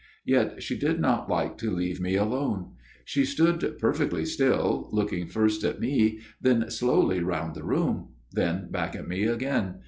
Yet 0.25 0.63
she 0.63 0.79
did 0.79 0.99
not 0.99 1.29
like 1.29 1.59
to 1.59 1.69
leave 1.69 2.01
me 2.01 2.15
alone. 2.15 2.71
She 3.05 3.23
stood 3.23 3.75
per 3.77 3.93
fectly 3.93 4.25
still, 4.25 4.89
looking 4.91 5.27
first 5.27 5.63
at 5.63 5.79
me, 5.79 6.21
then 6.41 6.71
slowly 6.71 7.19
round 7.21 7.53
the 7.53 7.63
room; 7.63 8.07
then 8.31 8.71
back 8.71 8.95
at 8.95 9.07
me 9.07 9.25
again. 9.25 9.75